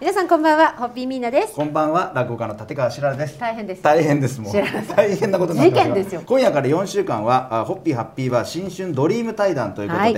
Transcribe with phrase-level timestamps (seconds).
[0.00, 1.54] 皆さんこんばんは、ホッピーミーナです。
[1.54, 3.36] こんばんは、落語家の立川しららです。
[3.36, 4.52] 大変です大変ですもう。
[4.94, 5.88] 大変なことになってます。
[5.88, 6.22] が事件ですよ。
[6.24, 10.12] 今夜から4週間は、あホッピーハッピーバー新春ドリーム対談ということで、はい。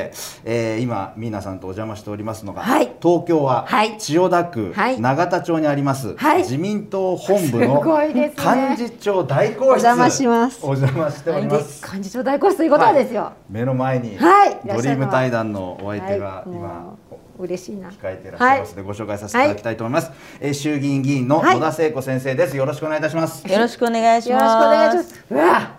[0.44, 2.92] えー今ミーナさんとお邪魔しておりますのが、はい。
[3.00, 3.96] 東京は、はい。
[3.96, 5.00] 千代田区、はい。
[5.00, 6.42] 永田町にあります、はい。
[6.42, 9.62] 自民党本部の幹事長代行室。
[9.62, 10.60] お邪魔します。
[10.62, 11.82] お邪魔しております。
[11.90, 13.32] 幹事長代行室ということはですよ。
[13.48, 14.60] 目の前に、はい。
[14.62, 16.98] ドリーム対談のお相手がはい今、
[17.40, 17.88] 嬉しいな。
[17.88, 24.66] 控えていらっしゃいますので、ご紹介させていただきたいと思います、えー衆議院議員のはい野田聖子先生ですよろしくお願いいたしますよろしくお願いしよろしくおます。
[24.66, 25.24] 願いします。
[25.30, 25.70] うわ、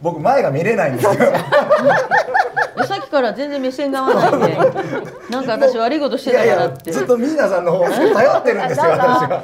[0.00, 1.12] 僕前が見れないんですよ
[2.86, 4.58] さっきから全然目線が合わないんで、
[5.30, 6.92] なんか私悪いことしてたからって。
[6.92, 9.42] ずっとミーナさんの方を頼ってるんですよ 私は。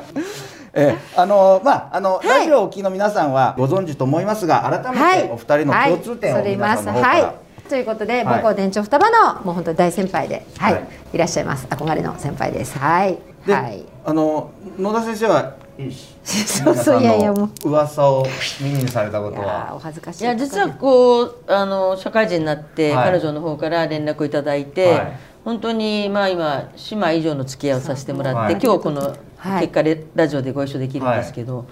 [0.74, 7.34] えーあのまああの、はいラジオをお聞きの皆さんはご存知と思いますが改めてお二人の共通点を皆さんの方から、はい。
[7.72, 11.66] ということで、はい母校電長双葉のもう本当に大先輩で、はい、はいい、らっしゃいます。
[11.68, 12.78] 憧れの先輩です。
[12.78, 13.18] はい。
[13.46, 13.82] で、はい。
[14.04, 15.54] あの野田先生は
[16.22, 17.68] そうそういやいやもう。
[17.70, 18.26] 噂を
[18.60, 20.24] 耳にされたこといやーはお恥ずかしい。
[20.24, 31.64] いや実はこうあの社会人になって、はい彼女の方から連絡をいただいて、はい本当にまあ今姉妹以上の付き合いをさせてもらって、はい今日このはい結果でラジオでご一緒できるんですけど、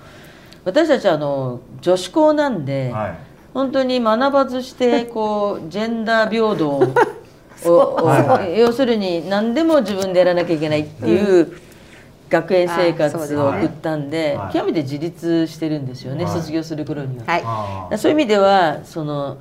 [0.64, 6.68] 私たちはあの女子校なんで、はい本当に学ばずして こうジェンダー平等
[7.66, 8.00] を
[8.56, 11.52] 要するに何でも自分でやらなきゃいけないっていう
[12.30, 14.52] 学園生活を送ったんではい。
[14.52, 16.32] 極めて自立してるんですよね、はい。
[16.32, 17.24] 卒業する頃には。
[17.26, 17.98] はい。
[17.98, 19.38] そういう意味ではその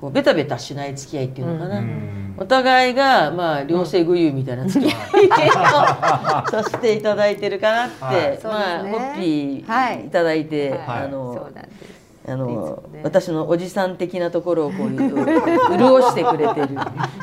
[0.00, 2.34] こうベタベタしない付き合いっていうのかな、うん。
[2.36, 5.52] お互いがまあ両性具有みたいな付き合いを
[6.50, 8.38] させていただいてるかなって、はい。
[8.42, 8.90] まあね。
[8.90, 10.80] ホッピはいーいただいて、はい。
[11.04, 12.03] あのそうなんです。
[12.26, 16.68] あのね私のおじさん的なところをこういう潤してくれてる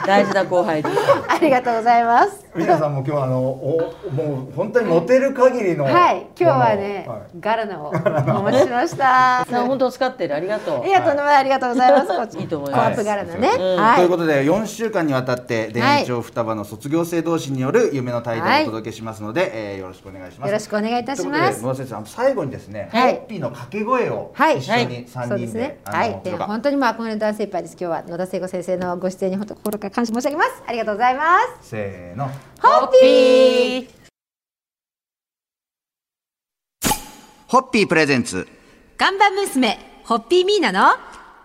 [0.05, 0.95] 大事な後輩です。
[1.27, 2.45] ありがとうございます。
[2.53, 9.45] 皆さんも今日はあのおもう本当にモテる限りのはい、今日はね、はいガラナをお持ちしました。
[9.49, 10.81] な本当使ってるありがとう。
[10.81, 11.37] ありがとうございます。
[11.37, 12.07] ありがとうございます。
[12.07, 13.49] こっちいいと思いますコアップガラナね。
[13.57, 13.95] うんはい。
[13.97, 20.49] ということで4週間にわたって田園調双葉の卒業生同士による夢の対談をお届けしますので、えーよろしくお願いします。
[20.49, 21.61] よろしくお願いいたしということます。
[21.61, 25.77] で野田先生あの最後にですね、はいホッピーの掛け声をはい一緒に3人で、そうですね。
[25.85, 26.21] あのはい。
[26.23, 27.77] でとか本当にまあこの大先輩です。
[27.79, 30.63] 今日は野田聖子先生のご出演に本当心から感謝申し上げます。
[30.67, 31.69] ありがとうございます。
[31.69, 32.29] せーの
[32.61, 33.87] ホッピー。
[37.47, 38.47] ホッピープレゼンツ
[38.97, 40.95] 看板娘、ホッピーミーナの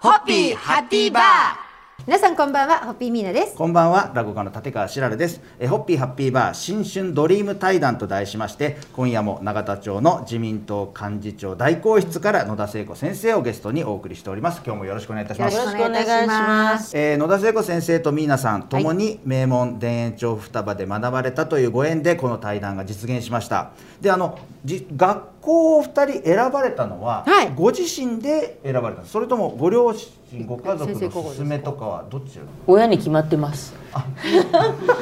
[0.00, 1.65] ホッピーハッピーバー
[2.06, 3.56] 皆さんこんばんは、ホッピーミーナです。
[3.56, 5.40] こんばんは落語家の立川しらるです。
[5.58, 14.62] えホッピーハッピーバー新春ドリーム対談と題しまして今夜も永田町の自民党幹事長代行室から野田聖子先生をゲストにお送りしております。
[14.64, 15.56] 今日もよろしくお願いいたします。
[15.56, 16.96] よろしくお願いします。
[16.96, 23.72] えー野田聖子先生とミーナさんともに名門田園調布双葉で学ばれたというご縁でこの対談が実現しました。
[24.00, 27.52] であのじ学校を2人選ばれたのは、はい。
[27.56, 30.06] ご自身で選ばれたそれともご両親
[30.44, 33.74] ご家族の勧めとかはどっち親に決まってます。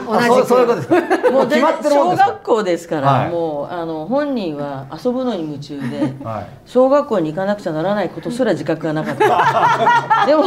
[0.07, 1.31] 同じくそういうことですか。
[1.31, 3.31] もう決まってる小学校ですから、はい。
[3.31, 6.15] もうあの本人は遊ぶのに夢中で。
[6.23, 6.47] はい。
[6.67, 10.27] 小学校に行かなくちゃならないことすら自覚がなかった。
[10.29, 10.43] でも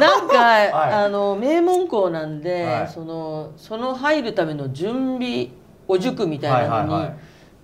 [0.00, 0.72] なんか、い。
[0.72, 2.88] あの名門校なんで、はい。
[2.88, 5.48] そのその入るための準備
[5.86, 7.08] お塾みたいなのに、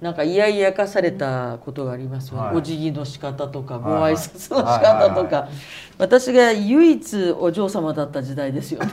[0.01, 2.57] なんか嫌々かされたことがありますよね、はい。
[2.57, 4.13] お辞儀の仕方とか、はい。
[4.15, 5.51] ご挨拶の仕方とか、はい
[5.97, 8.91] 私が唯一お嬢様だった時代ですよね。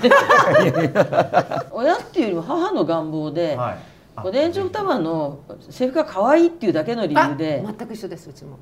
[1.71, 3.77] 親っていうよりも母の願望で、はい。
[4.15, 8.29] あお伝承双葉の制服が可愛いっていうだけの理由で全く一緒です。
[8.29, 8.59] うちも。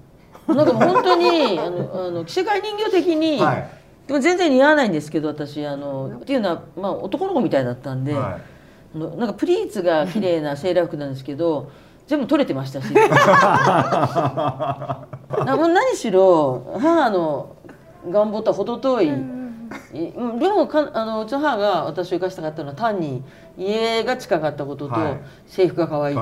[0.47, 3.69] なんかもう本当にあのあの着せ替え人形的に、はい。
[4.07, 8.39] でも全然似合わないんですけど私あのっていうのは、まあ、男の子みたいだったんで、は
[8.95, 11.71] あのなんかプリーツが綺麗なセーラー服なんですけど
[12.09, 12.85] 全部取れてましたし。
[15.45, 17.55] なもう何しろ母の
[18.09, 19.11] 願望とは程遠い。
[20.39, 23.23] でもかあのうちの母が私を生かしたかったのは単に
[23.55, 25.19] 家が近かったことと、はい。
[25.45, 26.17] 制服が可愛い。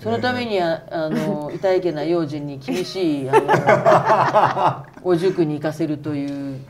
[0.00, 3.32] そのためにああの 痛いけな用心に厳しいあ
[5.02, 6.60] の お塾に行かせるという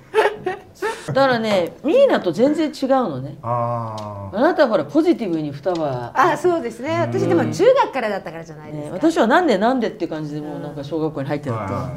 [1.13, 3.37] だからねミーナと全然違うのね。
[3.43, 7.01] ああなたはほらポジティブに双葉、あ、そうですね。
[7.01, 8.97] 私でも中学からだったからじゃないですね、か。
[9.11, 11.93] 私はなんでなんでって感じでもうなんか小学校に入ってあたと、はい。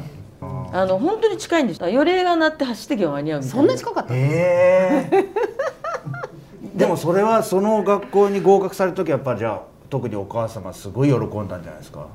[0.74, 1.82] ああの本当に近いんです。
[1.90, 4.14] 予令が鳴って走ってけば間に合うみたいそんな近かった。
[4.14, 5.24] ええ
[6.74, 12.06] でもそれはその学校に合格される時はやっぱりじゃあ特にお母様すごい喜んだんじゃないですか？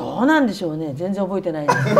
[0.00, 0.92] どどうなんでしょうね。
[0.94, 1.78] 全然覚えてないです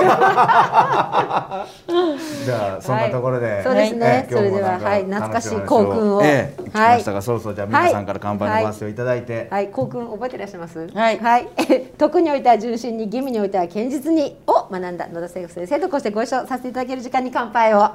[2.45, 3.65] じゃあそんなところで、はい。
[3.65, 4.27] そうですね。
[4.31, 5.05] それでははい。
[5.05, 6.23] 懐かしい校訓を。
[6.23, 8.63] ええ聞きましたが、そろそろじゃあ皆さんから乾杯のはい。
[8.63, 10.79] ご発表いただいて、はい、校訓覚えてらっしゃいます？
[10.95, 11.19] はい。
[11.19, 11.49] はい、
[11.99, 15.79] 徳においては純真に、義務においては堅実にを学んだ野田聖子先生。
[15.81, 17.91] とこうしてご一緒させていただける時間に乾杯を。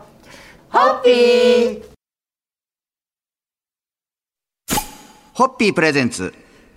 [0.70, 1.84] ホッピー。
[5.34, 6.34] ホッピープレゼンツ。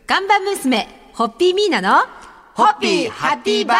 [0.07, 2.28] 看板娘、ホッピーミーナの。
[2.59, 3.79] ホッピーハッピーバー。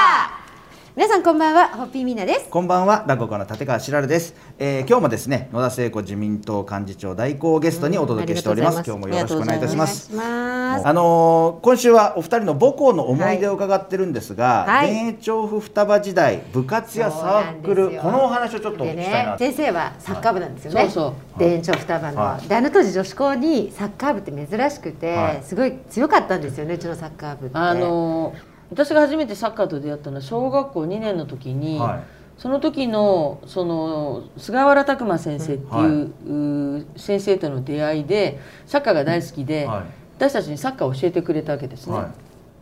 [0.95, 2.49] 皆さんこんばんは、ホッピーミーナです。
[2.49, 10.13] こんばんは落語家の立川しらるです、えー、今日もですね野田聖子自民党幹事長代行をゲストにお届けしております、うんありが今日もよろしくお願いいたします。
[10.17, 14.87] あのー今週はお二人の母校の思い出を伺ってるんですが、はい。
[14.87, 20.83] 田園調布双葉時代部活やサークルこのお話をちょっとお聞できしたいなね、先生はサッカー部なんですよね。
[20.83, 21.39] そうそう。
[21.41, 22.47] 田園調布双葉の、はい。
[22.47, 25.43] であの当時女子校にサッカー部って珍しくて、はい。
[25.43, 27.59] すごい強かったんですよねうちのサッカー部って。
[27.59, 28.35] あの
[28.71, 32.19] 私が初めてサッカーと出会ったのは小学校2年の時に、はい。
[32.39, 39.83] その時のその菅原拓磨先生っていう,、先生との出会いでサッカーが大好きで、はい。
[40.17, 41.95] 私たちにサッカーを教えてくれたわけですね。
[41.95, 42.11] は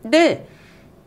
[0.03, 0.47] で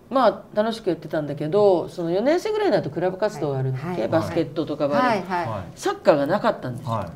[0.09, 4.01] まあ楽しくやってたんだけどその4年生ぐらいになるとクラブ活動があるんだっけ、はい。
[4.01, 4.09] はい。
[4.09, 5.23] バスケットとかバレー、はい。
[5.23, 5.47] はい。
[5.47, 6.93] はサッカーがなかったんですよ。
[6.93, 7.11] は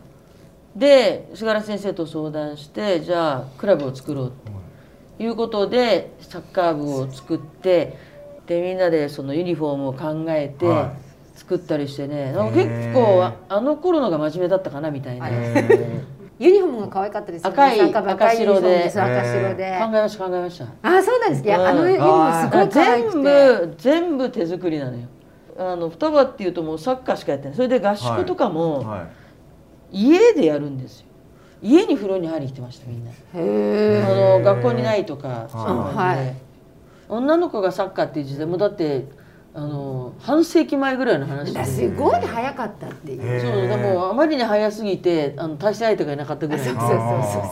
[0.77, 4.35] で菅原先生と相談してじゃあクラブを作ろうと
[5.19, 7.97] いうことでサッカー部を作って
[8.47, 10.95] でみんなでそのユニフォームを考えては
[11.35, 12.55] 作ったりしてね、へー。
[12.55, 15.29] 結構ああの頃のが真面目だったかなみたいな、
[16.39, 17.55] ユニフォームが可愛かったですよね。
[17.55, 18.85] 赤い赤白で。
[18.85, 19.65] 赤白で。
[19.65, 20.67] えました考えました。
[20.83, 21.45] あ、そうなんです。
[21.45, 21.67] いや、うん。
[21.67, 23.13] あのユニフォームすごい可愛くて。
[23.13, 25.03] 全部全部手作りなのよ。
[25.57, 27.57] あの双葉っていうともうサッカーしかやってない。
[27.57, 29.07] それで合宿とかーもは
[29.93, 30.05] い。
[30.07, 31.07] 家でやるんですよ
[31.65, 33.11] 家に風呂に入りに来てましたみんな。
[33.11, 34.05] へえ。
[34.07, 36.37] あの学校にないとかそういう感じで、はい。
[37.09, 39.07] 女の子がサッカーっていう時代もだって
[39.55, 41.65] あの半世紀前ぐらいの話で。
[41.65, 43.41] すごい早かったっていう。
[43.41, 46.99] そうでもあまりに早すぎてあの対戦相手がいなかったぐらいそうそうそう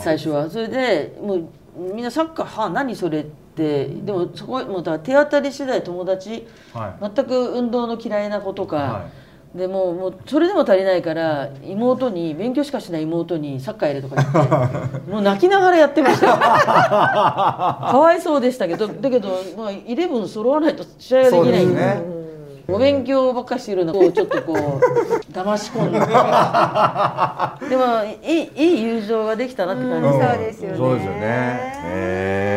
[0.05, 0.51] 最初は。
[0.51, 1.49] それでもう
[1.95, 3.87] みんなサッカーはあ何それって。
[3.87, 7.11] でもそこもうだから手当たり次第友達はい。
[7.15, 9.07] 全く運動の嫌いな子とか、は
[9.55, 16.27] でもうもうそれでも足りないから妹に勉強しかしない妹にサッカーやれとか言って もう泣きながらやってました。
[16.27, 19.29] よかわいそうでしたけどだけど、
[19.59, 21.67] まあ、イレブン揃わないと試合ができない。
[21.67, 22.23] んでね。
[22.69, 24.57] お勉強ばっかりしてるのをちょっとこう
[25.33, 25.99] 騙し込んで。
[27.69, 27.85] でも
[28.25, 30.19] いいいい友情ができたなって感じうん。
[30.19, 30.77] ですそうですよね。
[30.79, 31.19] そうですよね。
[31.21, 32.52] へえ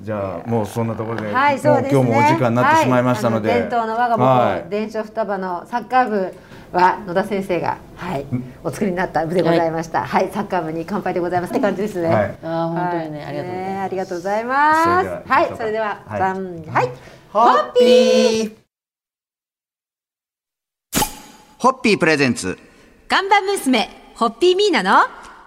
[0.00, 2.02] じゃあもうそんなところで、はい、そうですね。
[2.02, 3.58] もう今日もお時間になってしまいましたので、はい。
[3.58, 4.58] あ伝統の我がはい。
[4.58, 6.34] 母校、伝承双葉のサッカー部
[6.72, 8.26] は野田先生が、はい、
[8.62, 10.04] お作りになった部でございました。
[10.04, 11.50] はい、サッカー部に乾杯でございます。
[11.50, 12.08] って感じですね。
[12.08, 12.38] はい。
[12.44, 13.68] ああ本当にね、はいありがとうございます。
[13.68, 14.84] ねありがとうございます。
[14.84, 16.18] それでははいそれでは、はい。
[16.20, 16.90] さんはい、
[17.32, 18.52] ホッピー。
[21.58, 22.56] ホッピープレゼンツ。
[23.08, 25.00] 看板娘、ホッピーミーナの、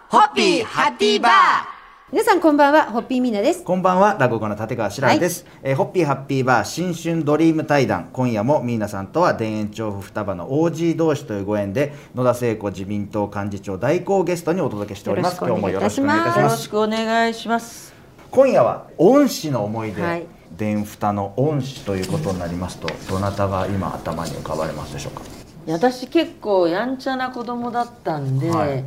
[0.10, 1.71] ホッピーハッピーバー
[2.12, 3.64] 皆さんこんばんは、ホッピーミーナです。
[3.64, 8.10] こんばんは落語家の立川しららです、えーホッピーハッピーバー新春ドリーム対談。
[8.12, 15.38] 今夜もミーナさんとは田園調布双葉の OG 同士というご縁で野田聖子自民党幹事長代行をゲストにお届けしております。
[15.38, 16.50] 今日もよろしくお願いいたします。
[16.50, 17.94] よろしくお願いします。
[18.30, 20.26] 今夜は恩師の思い出、はい
[20.58, 25.22] 伝双の恩師ということになりますとどなたが今頭に浮かばれますでしょうか？
[25.66, 28.84] 私結構やんちゃな子供だったんで、はい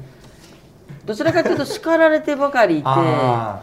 [1.07, 3.63] どちらかというと叱られてばかりいてあ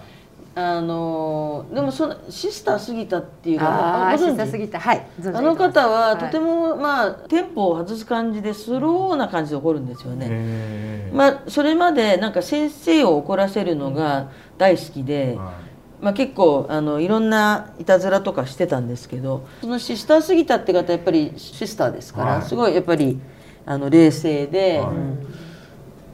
[0.53, 4.33] あのでもそのシスター杉田っていうああ、ご存知？
[4.33, 5.07] しさすぎた、はい。
[5.33, 10.15] あの方はとても、も、まあテンポを外す感じでスローな感じで怒るんですよー。
[10.17, 11.09] ね。
[11.13, 15.53] まあそれまでなんか先生を怒らせるのが大好きで、は
[16.01, 22.41] まあ、結構あのいろんないたずらとかしてたんですけどそのシスター杉田って方やっぱりシスターですから、はい。
[22.41, 23.21] すごいやっぱり
[23.65, 24.95] あの冷静で、はい。
[24.95, 25.35] うん。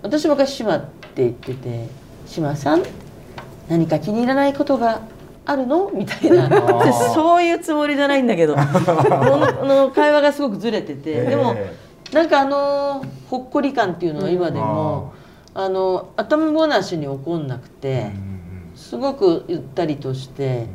[0.03, 0.77] 私昔島
[1.25, 1.87] って言ってて
[2.27, 2.83] 「島さん
[3.69, 5.01] 何か気に入らないことが
[5.45, 6.47] あるの?」みたいな。
[6.47, 6.91] ー。
[7.13, 8.55] そういうつもりじゃないんだけど。
[8.55, 11.55] このの会話がすごくずれてて、えーでも
[12.13, 15.11] なんかあのほっこり感っていうのは今でも、
[15.53, 17.91] あの頭ごなしに怒んなくて。
[17.91, 18.37] うんうん
[18.77, 20.67] すごくゆったりとして、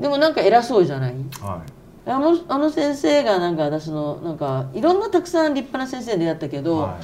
[0.00, 1.12] でもなんか偉そうじゃない？
[1.12, 1.60] うんは
[2.06, 6.96] あのあの先生がなんか私のなんかいろんなたくさん立派な先生に出会ったけいど、は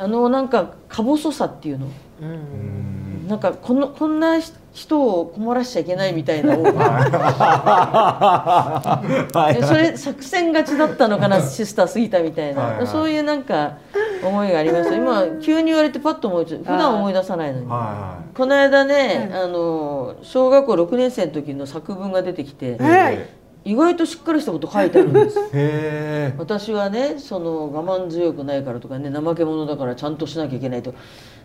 [0.00, 1.86] あのなんかか細さっていうの？
[1.86, 1.90] い
[2.22, 3.26] うん。
[3.28, 4.38] なんかこのこんな
[4.72, 6.56] 人を困らしちゃいけないみたいな。
[9.66, 12.86] それ作戦勝ちだったのかなシスター杉田みたいな、はいはい。
[12.86, 13.76] そういうなんか
[14.24, 17.66] 思いがありました今急に言われてパッと思いつ普段思い出さないのに。
[17.66, 25.38] はこの間ね、あの小学校6年生の時の作文が出てきて、いはいはい意外としっかりしたこと書いてあるんです。
[25.48, 26.34] へえ。
[26.38, 30.94] 私はねその我慢強くないからとかね怠け者だからちゃんとしなきゃいけないと。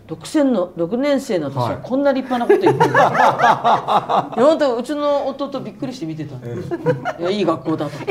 [0.08, 1.70] 6年の6年生の私はい。
[1.72, 6.36] はこんな立派なこと言ってる、いや本当うちの弟びっくりして見てた、
[7.18, 7.90] いやいい学校だと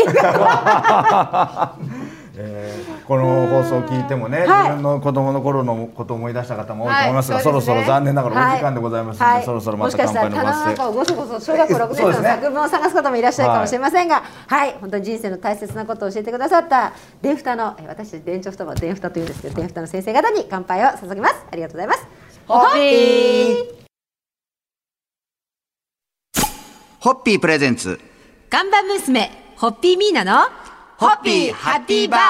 [2.37, 4.63] えーこの放送を聞いてもね、はい。
[4.63, 9.45] 自分の子供の頃のことを思い出した方も多いと思いますが、はいそろそろ残念ながらお時間はいでございますので、はい。
[9.45, 21.35] そろそろまもしたかしたら乾杯のご棚の中をごそごそ小学校6年生の作文を探す方もいらっしゃるかもしれませんが、はい、本当に人生の大切なことを教えてくださった電ふたのえ私たち電長双葉電ふたというんですけど電ふたの先生方に乾杯を捧げます。
[21.51, 22.07] ありがとうございます。
[22.47, 23.85] ホッピー。
[26.99, 27.99] ホッピープレゼンツ。
[28.49, 30.64] 看板娘ホッピーミーナの
[30.97, 32.21] ホッピーハッピーバー。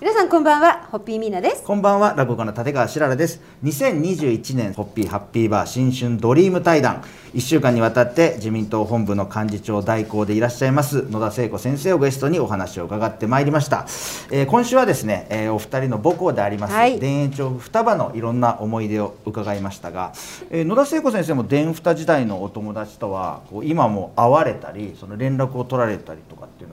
[0.00, 1.62] 皆さんこんばんはホッピーミーナです。
[1.62, 3.42] こんばんは落語家の立川しららです。
[3.64, 7.04] 2021年ホッピーハッピーバー新春ドリーム対談。
[7.34, 13.86] 1週間にわたって自民党本部の幹事長代行でいらっしゃいます野田聖子先生をゲストにお話を伺ってまいりました、
[14.30, 17.00] えー今週はですね、えーお二人の母校であります、はい。
[17.00, 20.12] 田園調布双葉のいろんな思い出を伺いましたが、
[20.50, 26.20] えー野田聖子先生も田双時代のお友達とはこう今も会われたりその連絡を取られたり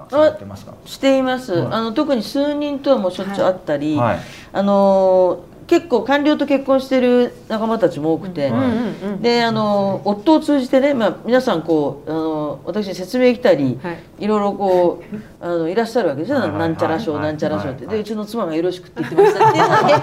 [0.09, 1.73] されてますかしています、はい。
[1.73, 4.19] あの特に数人とはもうしょっちゅう会ったり、はい。
[4.53, 13.99] あの結構官僚と結婚してる仲間たちも多くて、うんうんうんであの夫を通じてね、まあ、皆さんこうあの私に説明来たり、はい。
[14.19, 16.69] い、ろいろこうあのいらっしゃるわけですよ、はいはいはい。
[16.69, 20.01] なんちゃら賞、はいなんちゃら賞って、はいでうちの妻がよろしくって言ってましたっていうのは結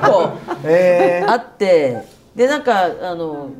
[0.62, 1.30] 構えー。
[1.30, 2.02] あって
[2.36, 3.50] でなんかあの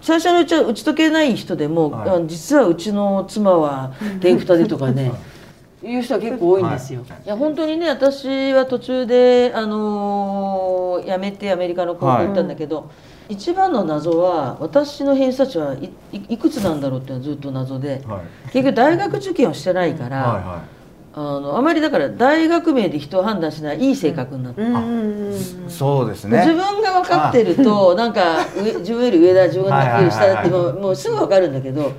[0.00, 2.26] 最初のうちは打ち解けない人でも、はい。
[2.26, 5.12] 実はうちの妻は天二でとかね
[5.82, 7.04] いう人は結構多いんですよ。
[7.08, 7.18] はい。
[7.24, 12.90] い、や本当にね私は途中で、あのー辞めてアメリカの高校行ったんだけど、
[13.28, 18.52] 一番の謎は私の偏差値はいいいくつなんだろうっていうのはずっと謎で、はい。
[18.52, 20.62] 結局大学受験をしてないから、はいは
[21.14, 24.62] あのあまりだから大学名で人を判断しないいい性格になって。
[24.62, 25.34] うん。
[25.68, 26.38] そうですね。
[26.38, 31.92] 自分が分かってるとなんか上自分より上だ自分より下だってもうもうすぐ分かるんだけど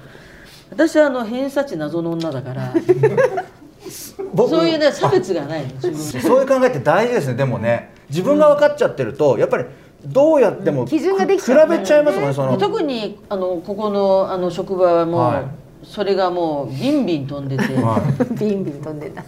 [0.69, 3.28] 私はあの偏差値謎の女だから僕
[4.47, 7.91] そういうね差別がないの自分そういう考えって大事ですねでもね。
[8.09, 9.65] 自分が分かっちゃってるとやっぱり
[10.05, 11.69] どうやっても基準ができ比ちゃう。
[11.69, 12.57] べちゃいますもんねその。
[12.57, 15.43] 特にあのここのあの職場はもう、はい。
[15.83, 18.01] それがもうビンビン飛んでて、は
[18.37, 19.23] ビンビン飛んでた。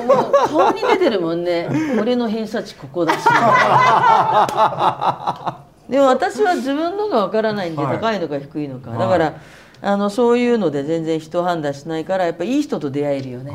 [0.00, 1.68] もう顔に出てるもんね。
[2.00, 3.24] 俺の偏差値ここだし。
[5.90, 7.96] でも私は自分のが分からないんで、はい。
[7.98, 8.98] 高いのか低いのか、はい。
[9.00, 9.34] だから
[9.80, 13.52] あのそういうので全然人を判断しないからやっぱいい人と出会えるよね、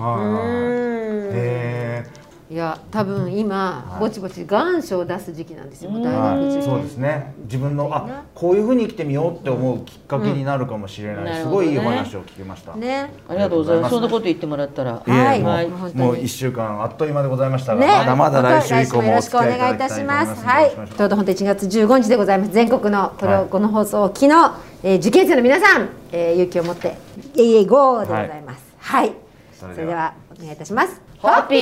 [1.13, 3.99] へいや多分今、はい。
[4.01, 6.03] ぼちぼち願書を出す時期なんですよ、うん。
[6.03, 7.33] 大学受そうですね。
[7.45, 11.43] 自分のあこういうふうに生きてみようって思うきっかけになるかもしれない、うん。
[11.45, 13.11] すごいいいお話を聞きました、ね。
[13.27, 13.89] ありがとうございます。
[13.91, 14.91] そんなとこと言ってもらったら。
[14.91, 15.41] いえはい。
[15.41, 15.95] もう,、はい。
[15.95, 20.45] もう1週間あっという間でございましたが、ね、まだまだ来週以降もおよろしくお付き合いいただ願いいたします。
[20.45, 22.51] はい、ちょうど本当1月15日でございます。
[22.51, 23.47] 全国のこれを、はい。
[23.47, 24.53] この放送を昨日、
[24.83, 26.97] えー受験生の皆さん、えー勇気を持って
[27.35, 28.63] イエイゴーでございます。
[28.77, 29.13] はい、
[29.59, 29.75] それでは。
[29.75, 31.01] それではお願いいたします。
[31.19, 31.55] ホッピ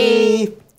[0.45, 0.70] ー